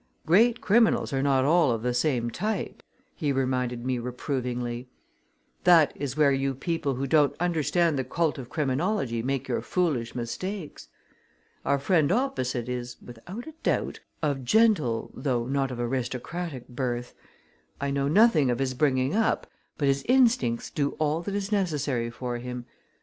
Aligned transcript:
"Great 0.25 0.61
criminals 0.61 1.13
are 1.13 1.21
not 1.21 1.45
all 1.45 1.69
of 1.69 1.83
the 1.83 1.93
same 1.93 2.31
type," 2.31 2.81
he 3.13 3.31
reminded 3.31 3.85
me 3.85 3.99
reprovingly. 3.99 4.89
"That 5.63 5.93
is 5.95 6.17
where 6.17 6.31
you 6.31 6.55
people 6.55 6.95
who 6.95 7.05
don't 7.05 7.35
understand 7.39 7.99
the 7.99 8.03
cult 8.03 8.39
of 8.39 8.49
criminology 8.49 9.21
make 9.21 9.47
your 9.47 9.61
foolish 9.61 10.15
mistakes. 10.15 10.87
Our 11.63 11.77
friend 11.77 12.11
opposite 12.11 12.67
is, 12.67 12.97
without 12.99 13.45
a 13.45 13.53
doubt, 13.61 13.99
of 14.23 14.43
gentle 14.43 15.11
though 15.13 15.45
not 15.45 15.69
of 15.69 15.79
aristocratic 15.79 16.67
birth. 16.67 17.13
I 17.79 17.91
know 17.91 18.07
nothing 18.07 18.49
of 18.49 18.57
his 18.57 18.73
bringing 18.73 19.13
up, 19.15 19.45
but 19.77 19.87
his 19.87 20.03
instincts 20.09 20.71
do 20.71 20.95
all 20.97 21.21
that 21.21 21.35
is 21.35 21.51
necessary 21.51 22.09
for 22.09 22.39
him. 22.39 22.65